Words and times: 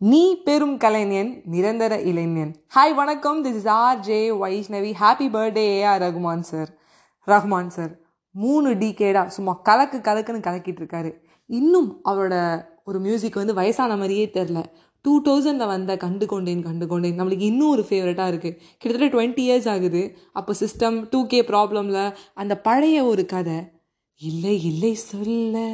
நீ 0.00 0.42
பெரும் 0.46 0.76
கலைஞன் 0.76 1.30
நிரந்தர 1.44 2.00
இளைஞன். 2.00 2.50
ஹாய் 2.74 2.94
வணக்கம். 2.94 3.38
This 3.44 3.54
is 3.60 3.68
R 3.74 4.00
J 4.00 4.18
Vaishnavi 4.42 4.90
happy 5.02 5.26
birthday 5.36 5.64
AR 5.76 6.02
Rahman 6.04 6.42
sir 6.48 6.70
Rahman 7.26 7.70
sir 7.76 7.92
மூணு 8.30 8.74
டிகேடா 8.74 9.22
சும்மா 9.26 9.52
கலக்கு 9.68 9.98
கலக்குன்னு 9.98 10.44
கலக்கிட்டு 10.48 10.82
இருக்காரு. 10.82 11.10
இன்னும் 11.46 11.88
அவரோட 12.04 12.34
ஒரு 12.84 12.98
மியூசிக் 12.98 13.40
வந்து 13.42 13.54
வயசான 13.54 13.96
மாதிரியே 13.96 14.26
தெரில 14.36 14.64
டூ 15.04 15.22
தௌசண்டில் 15.22 15.72
வந்த 15.74 15.96
கண்டு 15.96 16.26
கொண்டேன் 16.26 16.62
கண்டு 16.62 16.86
கொண்டேன் 16.86 17.18
நம்மளுக்கு 17.20 17.50
இன்னும் 17.50 17.70
ஒரு 17.70 17.86
ஃபேவரட்டாக 17.88 18.30
இருக்குது 18.32 18.58
கிட்டத்தட்ட 18.78 19.10
டுவெண்ட்டி 19.16 19.44
இயர்ஸ் 19.48 19.68
ஆகுது. 19.68 20.16
அப்போ 20.32 20.52
சிஸ்டம் 20.60 21.06
டூ 21.10 21.26
கே 21.26 21.42
ப்ராப்ளமில் 21.42 22.14
அந்த 22.34 22.60
பழைய 22.60 23.04
ஒரு 23.04 23.26
கதை 23.26 23.58
இல்லை 24.20 24.64
இல்லை 24.64 24.94
சொல்ல 24.94 25.68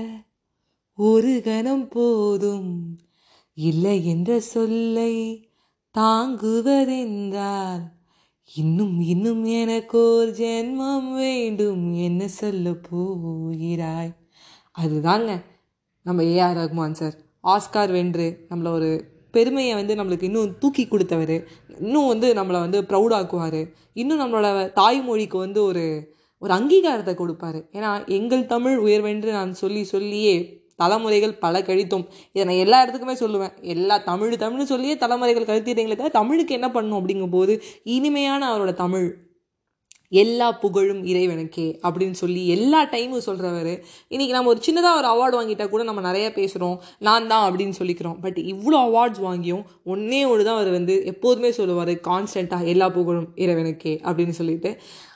ஒரு 0.95 1.41
கணம் 1.45 1.89
போதும். 1.89 2.71
இல்லை 3.55 4.07
என்ற 4.07 4.41
சொல்லை 4.41 5.49
தாங்குவதென்றால் 5.99 7.81
இன்னும் 8.55 9.01
இன்னும் 9.01 9.45
எனக்கோர் 9.45 10.29
ஜென்மம் 10.29 11.15
வேண்டும் 11.15 11.95
என்ன 11.95 12.29
சொல்ல 12.29 12.73
போகிறாய்? 12.73 14.11
அதுதாங்க. 14.79 15.43
நம்ம 16.03 16.23
ஏஆர் 16.23 16.57
ரகுமான் 16.57 16.93
சார் 16.93 17.17
ஆஸ்கார் 17.45 17.93
வென்று 17.93 18.47
நம்மளை 18.51 18.69
ஒரு 18.69 19.05
பெருமையை 19.31 19.75
வந்து 19.75 19.95
நம்மளுக்கு 19.95 20.23
இன்னும் 20.23 20.59
தூக்கி 20.59 20.87
கொடுத்தவர். 20.87 21.49
இன்னும் 21.79 22.07
வந்து 22.07 22.35
நம்மளை 22.35 22.61
வந்து 22.61 22.83
ப்ரௌடாக்குவார் 22.83 23.73
இன்னும் 23.93 24.21
நம்மளோட 24.21 24.73
தாய்மொழிக்கு 24.73 25.37
வந்து 25.37 25.63
ஒரு 25.63 26.15
ஒரு 26.39 26.55
அங்கீகாரத்தை 26.55 27.15
கொடுப்பாரு. 27.15 27.65
ஏன்னா 27.73 28.09
எங்கள் 28.09 28.47
தமிழ் 28.47 28.79
உயர்வென்று 28.79 29.31
நான் 29.31 29.55
சொல்லி 29.55 29.85
சொல்லியே 29.85 30.62
தலைமுறைகள் 30.77 31.35
பல 31.39 31.61
கழித்தோம். 31.61 32.07
இதை 32.33 32.45
நான் 32.45 32.63
எல்லா 32.65 32.85
இடத்துக்குமே 32.85 33.17
சொல்லுவேன். 33.25 33.53
எல்லா 33.61 33.99
தமிழ் 33.99 34.41
தமிழ்னு 34.45 34.63
சொல்லியே 34.63 34.97
தலைமுறைகள் 34.97 35.51
கழித்திட்டீங்களே 35.51 35.99
தவிர 35.99 36.09
தமிழுக்கு 36.09 36.55
என்ன 36.55 36.71
பண்ணும் 36.71 36.99
அப்படிங்கும்போது 37.01 37.61
இனிமையான 37.83 38.43
அவரோட 38.53 38.75
தமிழ். 38.75 39.31
எல்லா 40.13 40.53
புகழும் 40.53 41.05
இறைவனுக்கே 41.05 41.67
அப்படின்னு 41.87 42.11
சொல்லி 42.11 42.49
எல்லா 42.49 42.85
டைமும் 42.85 43.25
சொல்கிறவர் 43.27 43.71
இன்றைக்கி 44.13 44.29
நம்ம 44.29 44.51
ஒரு 44.53 44.61
சின்னதாக 44.67 44.99
ஒரு 45.01 45.09
அவார்டு 45.13 45.37
வாங்கிட்டால் 45.39 45.71
கூட 45.75 45.83
நம்ம 45.83 46.01
நிறையா 46.09 46.29
பேசுகிறோம் 46.39 46.77
நான் 46.99 47.27
தான் 47.27 47.45
அப்படின்னு 47.49 47.75
சொல்லிக்கிறோம். 47.79 48.19
பட் 48.21 48.39
இவ்வளோ 48.53 48.81
அவார்ட்ஸ் 48.89 49.23
வாங்கியும் 49.29 49.65
ஒன்றே 49.85 50.25
ஒன்று 50.25 50.45
தான் 50.45 50.55
அவர் 50.55 50.71
வந்து 50.71 51.05
எப்போதுமே 51.05 51.51
சொல்லுவார் 51.51 51.93
கான்ஸ்டண்ட்டாக 52.11 52.67
எல்லா 52.67 52.89
புகழும் 52.89 53.29
இறைவனுக்கே 53.37 53.95
அப்படின்னு 54.07 54.37
சொல்லிட்டு. 54.41 54.73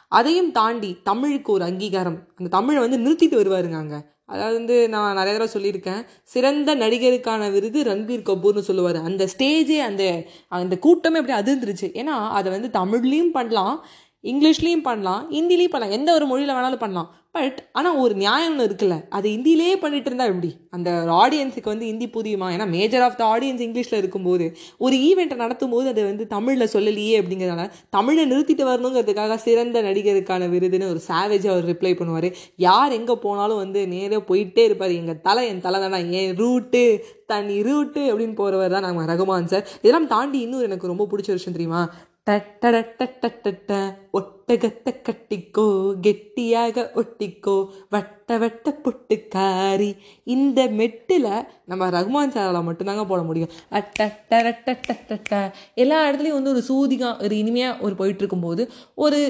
அதையும் 0.09 0.51
தாண்டி 0.53 0.97
தமிழுக்கு 1.03 1.53
ஒரு 1.53 1.65
அங்கீகாரம். 1.65 2.19
அந்த 2.39 2.49
தமிழை 2.49 2.81
வந்து 2.87 2.99
நிறுத்திட்டு 3.05 3.41
வருவாருங்க 3.43 3.73
அங்கே. 3.73 4.01
அதாவது 4.29 4.57
வந்து 4.57 4.89
நான் 4.89 5.15
நிறைய 5.15 5.39
தடவை 5.39 5.49
சொல்லியிருக்கேன். 5.57 6.03
சிறந்த 6.23 6.77
நடிகருக்கான 6.77 7.51
விருது 7.53 7.83
ரன்பீர் 7.83 8.27
கபூர்னு 8.31 8.59
சொல்லுவார். 8.59 8.97
அந்த 8.97 9.29
ஸ்டேஜே 9.39 9.79
அந்த 9.79 10.05
அந்த 10.49 10.79
கூட்டமே 10.79 11.19
அப்படி 11.19 11.39
அதிர்ந்துருச்சு. 11.41 11.89
ஏன்னா 12.01 12.17
அதை 12.39 12.53
வந்து 12.53 12.71
தமிழ்லேயும் 12.81 13.35
பண்ணலாம். 13.39 13.85
இங்கிலீஷ்லேயும் 14.33 14.89
பண்ணலாம் 14.89 15.23
ஹிந்திலையும் 15.37 15.75
பண்ணலாம் 15.75 15.97
எந்த 15.99 16.11
ஒரு 16.19 16.27
மொழியில் 16.33 16.57
வேணாலும் 16.57 16.85
பண்ணலாம். 16.85 17.11
பட் 17.37 17.59
ஆனால் 17.79 17.97
ஒரு 18.03 18.15
நியாயம்னு 18.23 18.67
இருக்குல்ல 18.67 18.97
அது 19.17 19.27
ஹிந்திலே 19.33 19.73
பண்ணிட்டு 19.81 20.09
இருந்தால் 20.11 20.31
எப்படி? 20.33 20.51
அந்த 20.77 20.91
ஆடியன்ஸுக்கு 21.23 21.69
வந்து 21.73 21.89
ஹிந்தி 21.91 22.07
புரியுமா? 22.15 22.47
ஏன்னா 22.55 22.67
மேஜர் 22.75 23.05
ஆஃப் 23.07 23.19
த 23.19 23.25
ஆடியன்ஸ் 23.33 23.63
இங்கிலீஷில் 23.67 23.99
இருக்கும்போது 24.01 24.47
ஒரு 24.85 24.95
ஈவெண்ட்டை 25.09 25.37
நடத்தும் 25.43 25.75
போது 25.75 25.87
அதை 25.93 26.05
வந்து 26.11 26.27
தமிழில் 26.35 26.73
சொல்லலையே 26.75 27.15
அப்படிங்கிறதுனால 27.21 27.69
தமிழை 27.97 28.25
நிறுத்திட்டு 28.33 28.67
வரணுங்கிறதுக்காக 28.71 29.39
சிறந்த 29.47 29.83
நடிகருக்கான 29.89 30.49
விருதுன்னு 30.55 30.91
ஒரு 30.95 31.03
சாவேஜ் 31.11 31.47
அவர் 31.53 31.71
ரிப்ளை 31.73 31.93
பண்ணுவார். 32.01 32.29
யார் 32.69 32.97
எங்கே 33.01 33.17
போனாலும் 33.27 33.63
வந்து 33.65 33.83
நேராக 33.95 34.23
போயிட்டே 34.33 34.65
இருப்பார். 34.71 34.99
எங்கள் 35.03 35.23
தலை 35.29 35.47
என் 35.53 35.65
தலை 35.69 35.81
தானா 35.87 36.03
என் 36.23 36.37
ரூட்டு 36.43 36.85
தனி 37.33 37.57
ரூட்டு 37.71 38.03
அப்படின்னு 38.11 38.39
போகிறவர் 38.43 38.77
தான் 38.79 38.89
நாங்கள் 38.89 39.11
ரகுமான் 39.13 39.53
சார் 39.55 39.69
இதெல்லாம் 39.83 40.13
தாண்டி 40.17 40.41
இன்னும் 40.47 40.67
எனக்கு 40.71 40.93
ரொம்ப 40.95 41.07
பிடிச்ச 41.13 41.31
விஷயம் 41.39 41.59
தெரியுமா? 41.59 41.83
டட்டடட்டட்டட்ட 42.27 43.73
ஒட்டகத்தை 44.13 44.93
கட்டிக்கோ 45.03 45.67
கெட்டியாக 46.01 46.85
ஒட்டிக்கோ 46.95 47.55
வட்ட 47.91 48.39
வட்ட 48.39 48.71
பொட்டுக்காரி 48.85 49.89
இந்த 50.27 50.61
மெட்டில் 50.71 51.29
நம்ம 51.65 51.91
ரகுமான் 51.91 52.35
சாரால் 52.35 52.67
மட்டும்தாங்க 52.67 53.05
போட 53.07 53.23
முடியும் 53.23 53.53
அட்டட்டரட்டட்ட 53.73 55.41
எல்லா 55.75 55.99
இடத்துலையும் 56.09 56.35
வந்து 56.35 56.51
ஒரு 56.51 56.63
சூதிகம் 56.63 57.19
ஒரு 57.21 57.37
இனிமையாக 57.37 57.83
ஒரு 57.83 57.95
போயிட்டுருக்கும்போது 57.95 58.65
ஒரு 58.95 59.21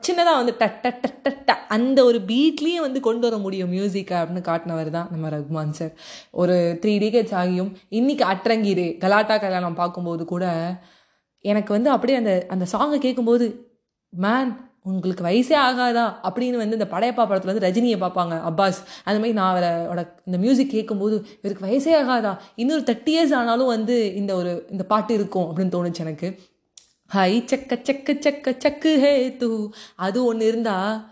சின்னதாக 0.00 0.36
வந்து 0.36 0.56
டட்ட 0.58 1.56
அந்த 1.68 2.04
ஒரு 2.04 2.18
பீட்லேயும் 2.26 2.80
வந்து 2.80 3.00
கொண்டு 3.00 3.24
வர 3.28 3.36
முடியும் 3.38 3.72
மியூசிக்கை 3.72 4.16
அப்படின்னு 4.18 4.42
காட்டினவர் 4.42 4.90
தான் 4.90 5.10
நம்ம 5.10 5.28
ரகுமான் 5.28 5.72
சார் 5.72 5.92
ஒரு 6.32 6.78
த்ரீ 6.84 6.94
டிகேட்ஸ் 6.98 7.34
ஆகியும் 7.34 7.72
இன்றைக்கி 7.90 8.24
அட்ரங்கீரு 8.26 8.86
கலாட்டா 8.98 9.36
கல்யாணம் 9.36 9.74
பார்க்கும்போது 9.74 10.24
கூட 10.24 10.46
எனக்கு 11.40 11.72
வந்து 11.72 11.90
அப்படியே 11.90 12.18
அந்த 12.18 12.46
அந்த 12.48 12.66
சாங்கை 12.72 12.98
கேட்கும்போது 12.98 13.72
மேன் 14.08 14.66
உங்களுக்கு 14.82 15.24
வயசே 15.24 15.58
ஆகாதா? 15.62 16.14
அப்படின்னு 16.22 16.56
வந்து 16.56 16.78
இந்த 16.78 16.88
படையப்பா 16.90 17.14
படத்தில் 17.14 17.58
வந்து 17.58 17.68
ரஜினியை 17.68 18.00
பார்ப்பாங்க 18.00 18.34
அப்பாஸ். 18.34 18.78
அந்த 19.04 19.18
மாதிரி 19.18 19.32
நான் 19.32 19.62
அவரோட 19.62 20.08
இந்த 20.24 20.38
மியூசிக் 20.38 20.70
கேட்கும்போது 20.70 21.26
இவருக்கு 21.42 21.66
வயசே 21.66 22.04
ஆகாதா? 22.04 22.38
இன்னொரு 22.54 22.80
தேர்ட்டி 22.80 23.08
இயர்ஸ் 23.08 23.34
ஆனாலும் 23.34 23.66
வந்து 23.66 24.14
இந்த 24.14 24.34
ஒரு 24.34 24.66
இந்த 24.70 24.84
பாட்டு 24.84 25.14
இருக்கும் 25.14 25.56
அப்படின்னு 25.56 25.70
தோணுச்சு 25.70 25.98
எனக்கு. 25.98 26.38
ஹை 27.06 27.42
சக்க 27.42 27.70
செக்க 27.70 28.18
சக்க 28.26 28.56
சக்கு 28.64 28.98
ஹே 28.98 29.36
தூ. 29.36 29.70
அது 29.96 30.24
ஒன்று 30.24 30.46
இருந்தா 30.46 31.08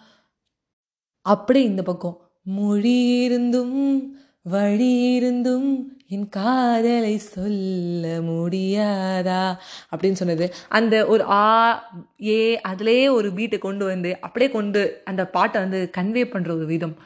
அப்படியே 1.22 1.64
இந்த 1.64 1.82
பக்கம் 1.82 2.20
மொழி 2.42 3.20
இருந்தும் 3.22 4.16
வழி 4.48 5.14
இருந்தும் 5.14 5.98
என் 6.08 6.28
காதலை 6.28 7.18
சொல்ல 7.18 8.18
முடியாதா? 8.20 9.56
அப்படின்னு 9.90 10.12
சொன்னது. 10.12 10.54
அந்த 10.68 11.06
ஒரு 11.06 11.24
ஆ 11.24 11.42
ஏ 12.22 12.60
அதிலே 12.60 13.08
ஒரு 13.08 13.32
பீட்டை 13.32 13.58
கொண்டு 13.58 13.84
வந்து 13.84 14.20
அப்படியே 14.20 14.50
கொண்டு 14.50 15.00
அந்த 15.04 15.26
பாட்டை 15.26 15.60
வந்து 15.60 15.90
கன்வே 15.98 16.26
பண்ணுற 16.26 16.54
ஒரு 16.54 16.66
விதம். 16.66 16.96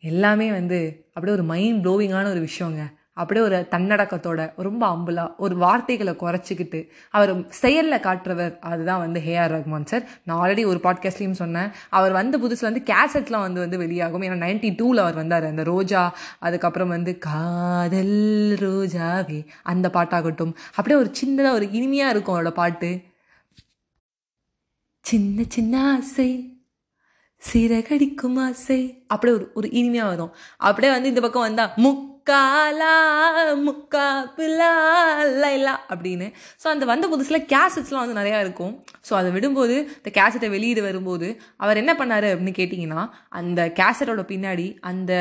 எல்லாமே 0.00 0.50
வந்து 0.50 1.04
அப்படியே 1.06 1.32
ஒரு 1.32 1.42
மைண்ட் 1.42 1.86
ப்ளோவிங்கான 1.86 2.30
ஒரு 2.30 2.48
விஷயங்க. 2.48 2.82
அப்படியே 3.14 3.46
ஒரு 3.46 3.66
தன்னடக்கத்தோட 3.70 4.52
ரொம்ப 4.56 4.86
அம்புலா 4.86 5.36
ஒரு 5.36 5.56
வார்த்தைகளை 5.56 6.14
குறைச்சிக்கிட்டு 6.14 6.88
அவர் 7.10 7.50
செயலில் 7.50 8.00
காட்டுறவர் 8.00 8.58
அதுதான் 8.58 8.98
வந்து 8.98 9.20
ஹேஆர் 9.20 9.54
ரஹ்மான் 9.56 9.84
சார் 9.84 10.08
நான் 10.24 10.48
ஆல்ரெடி 10.48 10.66
ஒரு 10.66 10.80
பாட்காஸ்ட்லேயும் 10.82 11.30
சொன்னேன். 11.30 11.68
அவர் 11.88 12.12
வந்து 12.12 12.38
புதுசு 12.38 12.60
வந்து 12.60 12.82
கேசட்லாம் 12.84 13.40
வந்து 13.40 13.60
வந்து 13.60 13.78
வெளியாகும். 13.78 14.22
ஏன்னா 14.22 14.24
நைன்டி 14.24 14.70
டூவில் 14.70 14.96
அவர் 14.96 15.14
வந்தார். 15.14 15.44
அந்த 15.44 15.62
ரோஜா 15.62 16.16
அதுக்கப்புறம் 16.38 16.88
வந்து 16.88 17.18
காதல் 17.18 18.56
ரோஜாவே 18.60 19.46
அந்த 19.62 19.90
பாட்டாகட்டும். 19.92 20.54
அப்படியே 20.74 21.00
ஒரு 21.00 21.12
சின்னதாக 21.24 21.52
ஒரு 21.52 21.70
இனிமையாக 21.70 22.10
இருக்கும் 22.10 22.38
அவரோட 22.38 22.50
பாட்டு. 22.50 23.00
சின்ன 25.00 25.42
சின்ன 25.48 25.92
ஆசை 25.92 26.56
சிறகடிக்கும் 27.52 28.38
ஆசை. 28.38 29.04
அப்படியே 29.06 29.38
ஒரு 29.38 29.50
ஒரு 29.54 29.70
இனிமையாக 29.70 30.08
வரும். 30.08 30.34
அப்படியே 30.56 30.92
வந்து 30.92 31.08
இந்த 31.08 31.20
பக்கம் 31.20 31.42
வந்தால் 31.42 31.72
முக் 31.76 32.10
முக்காலா 32.22 32.90
முக்கா 33.66 34.04
லைலா 35.42 35.72
அப்படின்னு. 35.92 36.26
ஸோ 36.62 36.66
அந்த 36.72 36.84
வந்த 36.90 37.06
புதுசில் 37.12 37.46
கேசட்ஸ்லாம் 37.52 38.02
வந்து 38.02 38.18
நிறையா 38.20 38.38
இருக்கும். 38.40 38.84
ஸோ 39.08 39.12
அதை 39.20 39.30
விடும்போது 39.32 39.76
இந்த 39.98 40.10
கேசட்டை 40.18 40.50
வெளியீடு 40.50 40.82
வரும்போது 40.82 41.28
அவர் 41.56 41.80
என்ன 41.82 41.94
பண்ணார் 41.98 42.26
அப்படின்னு 42.32 42.58
கேட்டிங்கன்னா 42.60 43.04
அந்த 43.28 43.72
கேசட்டோட 43.80 44.24
பின்னாடி 44.32 44.66
அந்த 44.80 45.12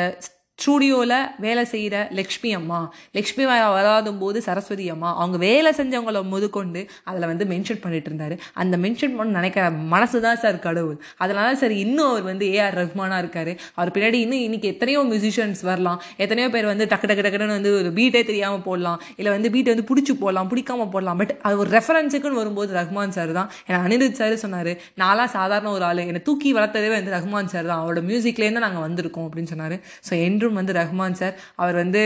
ஸ்டூடியோவில் 0.61 1.16
வேலை 1.45 1.63
செய்கிற 1.73 1.95
லக்ஷ்மி 2.19 2.49
அம்மா. 2.57 2.79
லக்ஷ்மி 3.17 3.44
வராதும் 3.75 4.19
போது 4.23 4.38
சரஸ்வதி 4.47 4.85
அம்மா. 4.94 5.09
அவங்க 5.22 5.38
வேலை 5.47 5.69
செஞ்சவங்கள 5.79 6.19
முதுகொண்டு 6.33 6.81
அதில் 7.09 7.27
வந்து 7.31 7.45
மென்ஷன் 7.51 7.81
பண்ணிட்டு 7.83 8.09
இருந்தார். 8.11 8.35
அந்த 8.61 8.75
மென்ஷன் 8.83 9.16
பண்ண 9.17 9.38
நினைக்கிற 9.39 9.63
மனசு 9.94 10.17
தான் 10.25 10.39
சார் 10.44 10.57
கடவுள். 10.67 10.97
அதனால 11.23 11.47
சார் 11.61 11.73
இன்னும் 11.83 12.09
அவர் 12.11 12.25
வந்து 12.31 12.45
ஏஆர் 12.57 12.77
ரஹ்மானாக 12.81 13.22
இருக்கார். 13.23 13.51
அவர் 13.77 13.91
பின்னாடி 13.95 14.17
இன்னும் 14.25 14.44
இன்றைக்கி 14.47 14.67
எத்தனையோ 14.73 15.01
மியூசிஷியன்ஸ் 15.11 15.63
வரலாம். 15.69 15.99
எத்தனையோ 16.25 16.49
பேர் 16.55 16.69
வந்து 16.72 16.88
டக்கு 16.93 17.09
டக்கு 17.11 17.25
டக்குன்னு 17.28 17.57
வந்து 17.59 17.72
ஒரு 17.79 17.91
பீட்டே 17.97 18.22
தெரியாமல் 18.29 18.66
போடலாம். 18.67 18.99
இல்லை 19.19 19.33
வந்து 19.38 19.51
பீட்டை 19.55 19.72
வந்து 19.73 19.88
பிடிச்சி 19.91 20.16
போடலாம் 20.23 20.52
பிடிக்காம 20.53 20.87
போடலாம். 20.96 21.19
பட் 21.23 21.34
அது 21.47 21.58
ஒரு 21.63 21.72
ரெஃபரன்ஸுக்குன்னு 21.78 22.41
வரும்போது 22.41 22.72
ரஹ்மான் 22.79 23.16
சார் 23.17 23.34
தான். 23.40 23.49
ஏன்னா 23.67 23.79
அனிருத் 23.87 24.19
சார் 24.22 24.35
சொன்னார் 24.46 24.72
நான்லாம் 25.03 25.34
சாதாரண 25.37 25.72
ஒரு 25.78 25.85
ஆள். 25.90 26.03
என்னை 26.11 26.23
தூக்கி 26.29 26.52
வளர்த்ததே 26.59 26.91
வந்து 26.97 27.16
ரஹ்மான் 27.17 27.52
சார் 27.55 27.69
தான். 27.72 27.81
அவரோட 27.84 28.03
மியூசிக்லேருந்து 28.11 28.66
நாங்கள் 28.67 28.85
வந்திருக்கோம் 28.87 29.28
அப்படின்னு 29.28 29.53
சொன்னார். 29.55 29.78
ஸோ 30.09 30.13
என்றும் 30.28 30.50
வந்து 30.59 30.73
ரஹ்மான் 30.79 31.17
சார் 31.21 31.35
அவர் 31.61 31.77
வந்து 31.81 32.01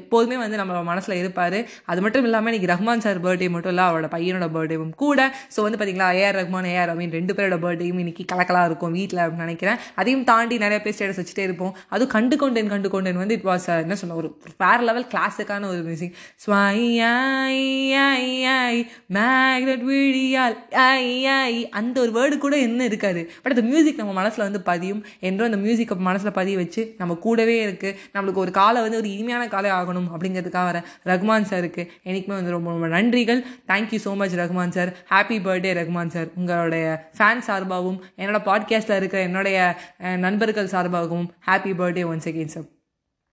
எப்போதுமே 0.00 0.36
வந்து 0.42 0.58
நம்ம 0.60 0.82
மனசில் 0.90 1.16
இருப்பார். 1.20 1.58
அது 1.90 2.00
மட்டும் 2.04 2.26
இல்லாமல் 2.28 2.52
இன்றைக்கி 2.52 2.70
ரஹ்மான் 2.72 3.04
சார் 3.06 3.20
பர்த்டே 3.26 3.48
மட்டும் 3.54 3.72
இல்லை 3.74 3.84
அவரோட 3.88 4.08
பையனோட 4.16 4.48
பர்த்டேவும் 4.56 4.94
கூட. 5.04 5.20
ஸோ 5.54 5.60
வந்து 5.66 5.78
பார்த்திங்களா 5.80 6.08
ஏஆர் 6.20 6.38
ரஹ்மான் 6.40 6.68
ஏஆர் 6.74 6.92
அமீன் 6.94 7.14
ரெண்டு 7.18 7.34
பேரோட 7.38 7.58
பர்த்டேயும் 7.66 8.00
இன்றைக்கி 8.04 8.26
கலக்கலாக 8.32 8.70
இருக்கும் 8.70 8.94
வீட்டில் 8.98 9.22
அப்படின்னு 9.24 9.46
நினைக்கிறேன். 9.46 9.78
அதையும் 10.00 10.24
தாண்டி 10.30 10.58
நிறைய 10.64 10.80
பேர் 10.84 10.96
ஸ்டேட்டஸ் 10.96 11.20
வச்சுட்டே 11.22 11.46
இருப்போம். 11.48 11.74
அதுவும் 11.94 12.12
கண்டு 12.16 12.36
கொண்டேன் 12.42 12.72
கண்டு 12.74 12.90
கொண்டேன் 12.94 13.20
வந்து 13.22 13.36
இட் 13.38 13.46
வாஸ் 13.50 13.68
என்ன 13.84 13.96
சொன்ன 14.02 14.16
ஒரு 14.22 14.30
வேறு 14.64 14.84
லெவல் 14.88 15.08
கிளாஸுக்கான 15.14 15.68
ஒரு 15.72 15.82
மியூசிக் 15.88 16.16
மேக்னட் 19.16 19.84
விழியால் 19.90 20.56
ஐ 20.86 21.54
அந்த 21.80 21.96
ஒரு 22.04 22.12
வேர்டு 22.18 22.36
கூட 22.44 22.54
என்ன 22.66 22.80
இருக்காது. 22.90 23.22
பட் 23.42 23.54
அந்த 23.54 23.64
மியூசிக் 23.70 24.00
நம்ம 24.00 24.14
மனசில் 24.20 24.46
வந்து 24.48 24.60
பதியும். 24.70 25.02
என்றும் 25.28 25.48
அந்த 25.50 25.60
மியூசிக்கை 25.64 25.96
மனசில் 26.08 26.36
பதிய 26.38 26.56
வச்சு 26.60 26.82
நம்ம 27.00 27.14
கூடவே 27.24 27.56
இருக்குது 27.66 27.89
இருக்குது 27.90 28.16
நம்மளுக்கு 28.16 28.42
ஒரு 28.44 28.50
காலை 28.50 28.82
வந்து 28.82 28.98
ஒரு 28.98 29.10
இனிமையான 29.12 29.48
காலை 29.48 29.70
ஆகணும் 29.70 30.08
அப்படிங்கிறதுக்காக 30.14 30.66
வர 30.70 30.78
ரகுமான் 31.10 31.48
சாருக்கு 31.50 31.82
எனக்குமே 32.04 32.36
வந்து 32.38 32.56
ரொம்ப 32.56 32.70
ரொம்ப 32.70 32.88
நன்றிகள். 32.96 33.42
Thank you 33.68 34.00
so 34.06 34.14
much 34.16 34.36
Rahman 34.42 34.74
sir. 34.78 34.92
Happy 35.12 35.38
birthday 35.46 35.72
Rahman 35.80 36.14
sir. 36.16 36.28
உங்களுடைய 36.36 36.86
ஃபேன் 37.18 37.46
சார்பாகவும் 37.46 38.00
என்னோட 38.18 38.40
பாட்காஸ்ட்டில் 38.50 38.96
இருக்கிற 38.96 39.22
என்னுடைய 39.22 39.58
நண்பர்கள் 40.26 40.74
சார்பாகவும் 40.74 41.30
happy 41.48 41.74
birthday 41.80 42.04
once 42.12 42.28
again 42.32 42.54
sir 42.56 42.68